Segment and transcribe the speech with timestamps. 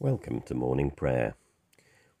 [0.00, 1.34] Welcome to morning prayer.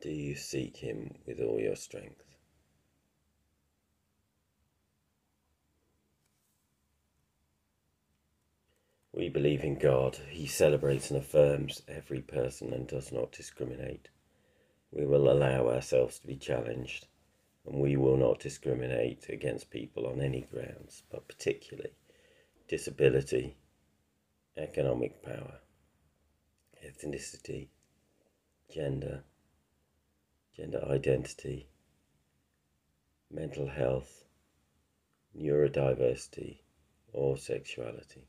[0.00, 2.35] Do you seek him with all your strength?
[9.16, 10.18] We believe in God.
[10.28, 14.10] He celebrates and affirms every person and does not discriminate.
[14.90, 17.06] We will allow ourselves to be challenged,
[17.64, 21.94] and we will not discriminate against people on any grounds, but particularly
[22.68, 23.56] disability,
[24.54, 25.60] economic power,
[26.84, 27.68] ethnicity,
[28.70, 29.24] gender,
[30.54, 31.70] gender identity,
[33.30, 34.24] mental health,
[35.34, 36.58] neurodiversity,
[37.14, 38.28] or sexuality.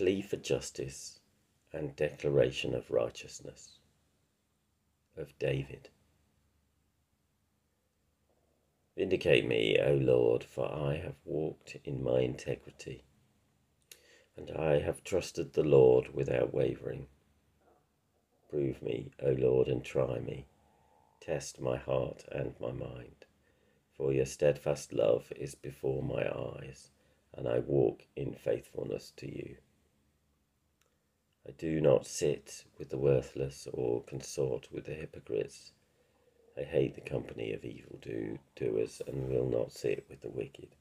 [0.00, 1.20] plea for justice
[1.74, 3.80] and declaration of righteousness
[5.14, 5.90] of David.
[8.96, 13.04] Vindicate me, O Lord, for I have walked in my integrity,
[14.38, 17.06] and I have trusted the Lord without wavering.
[18.48, 20.46] Prove me, O Lord, and try me.
[21.20, 23.26] Test my heart and my mind,
[23.98, 26.88] for your steadfast love is before my eyes,
[27.34, 29.56] and I walk in faithfulness to you.
[31.50, 35.72] I do not sit with the worthless or consort with the hypocrites.
[36.56, 40.76] I hate the company of evil do doers and will not sit with the wicked.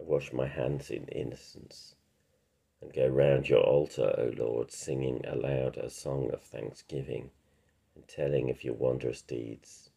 [0.00, 1.94] I wash my hands in innocence
[2.80, 7.30] and go round your altar, O Lord, singing aloud a song of thanksgiving
[7.94, 9.90] and telling of your wondrous deeds.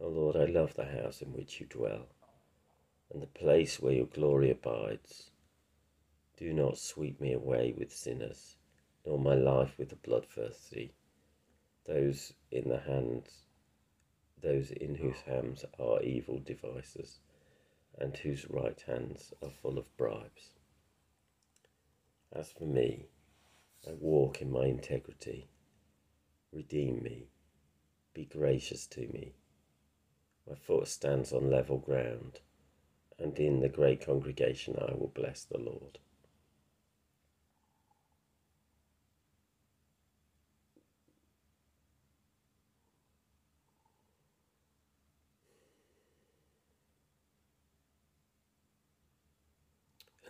[0.00, 2.08] O Lord, I love the house in which you dwell
[3.12, 5.31] and the place where your glory abides.
[6.38, 8.56] Do not sweep me away with sinners,
[9.06, 10.94] nor my life with the bloodthirsty,
[11.84, 13.44] those in the hands,
[14.40, 17.20] those in whose hands are evil devices,
[17.98, 20.54] and whose right hands are full of bribes.
[22.32, 23.06] As for me,
[23.86, 25.48] I walk in my integrity.
[26.50, 27.28] Redeem me.
[28.14, 29.34] Be gracious to me.
[30.48, 32.40] My foot stands on level ground,
[33.18, 35.98] and in the great congregation I will bless the Lord.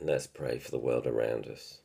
[0.03, 1.79] And let's pray for the world around us.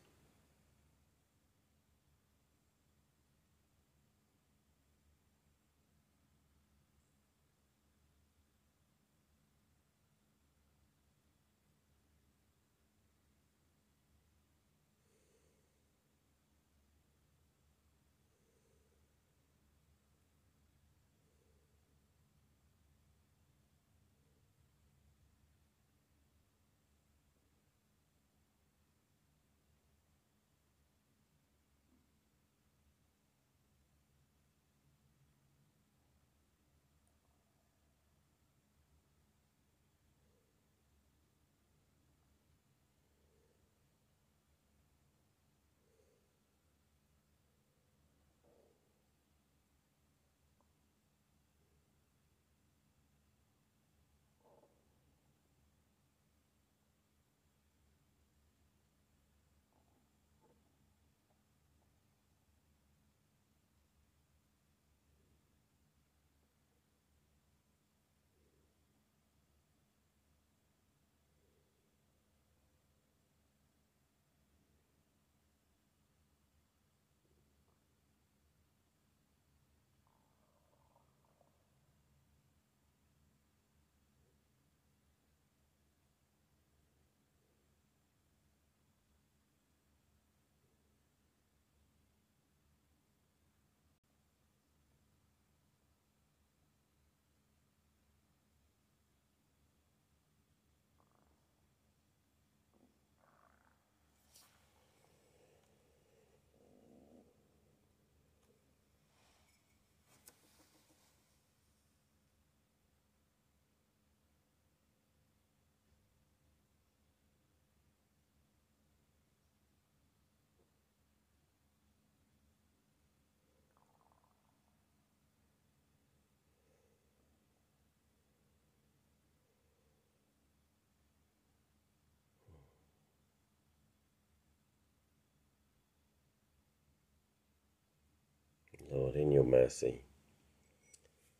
[138.89, 140.01] Lord, in your mercy,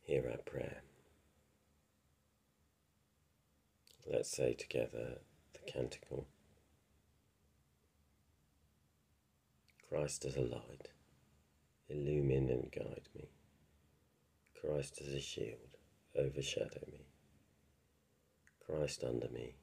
[0.02, 0.82] hear our prayer.
[4.10, 5.20] Let's say together
[5.54, 6.26] the canticle
[9.88, 10.88] Christ as a light,
[11.88, 13.30] illumine and guide me.
[14.60, 15.78] Christ as a shield,
[16.14, 17.06] overshadow me.
[18.66, 19.56] Christ under me,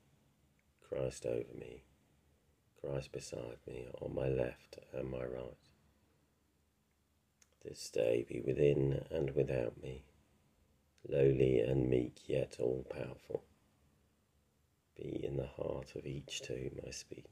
[0.90, 1.84] Christ over me,
[2.82, 5.75] Christ beside me, on my left and my right.
[7.68, 10.04] This day be within and without me,
[11.10, 13.44] lowly and meek, yet all powerful.
[14.96, 17.26] Be in the heart of each to whom I speak,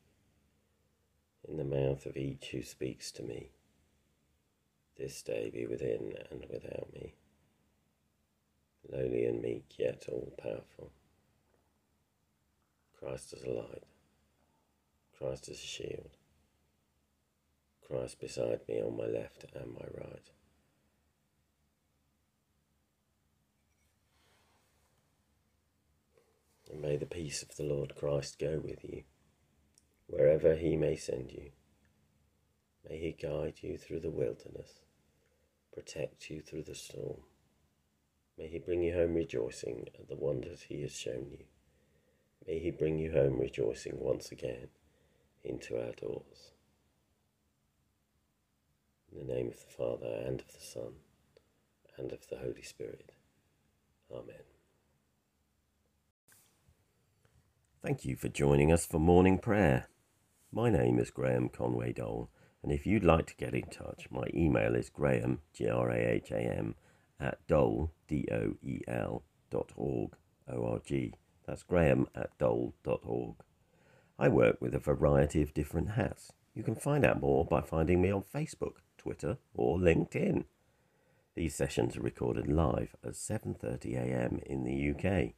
[1.48, 3.52] in the mouth of each who speaks to me.
[4.98, 7.14] This day be within and without me,
[8.92, 10.92] lowly and meek, yet all powerful.
[12.98, 13.84] Christ is a light,
[15.16, 16.18] Christ is a shield,
[17.88, 20.30] Christ beside me on my left and my right.
[26.72, 29.04] And may the peace of the Lord Christ go with you,
[30.08, 31.52] wherever he may send you.
[32.90, 34.82] May he guide you through the wilderness,
[35.72, 37.22] protect you through the storm.
[38.38, 41.46] May he bring you home rejoicing at the wonders he has shown you.
[42.48, 44.70] May he bring you home rejoicing once again
[45.44, 46.54] into our doors.
[49.14, 50.94] In the name of the Father, and of the Son,
[51.98, 53.12] and of the Holy Spirit.
[54.12, 54.36] Amen.
[57.84, 59.88] Thank you for joining us for morning prayer.
[60.52, 62.30] My name is Graham Conway Doel,
[62.64, 65.98] and if you'd like to get in touch, my email is graham, G R A
[65.98, 66.76] H A M,
[67.20, 70.16] at doel, D O E L, dot org,
[70.52, 71.14] O R G.
[71.46, 73.36] That's graham at doel.org.
[74.18, 76.32] I work with a variety of different hats.
[76.56, 80.46] You can find out more by finding me on Facebook, Twitter, or LinkedIn.
[81.36, 84.40] These sessions are recorded live at 7:30 a.m.
[84.46, 85.34] in the UK.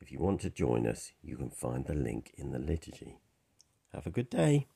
[0.00, 3.18] If you want to join us, you can find the link in the liturgy.
[3.92, 4.68] Have a good day.